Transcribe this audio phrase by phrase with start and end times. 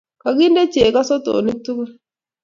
[0.21, 1.89] Kakinde chego eng sotonik tugul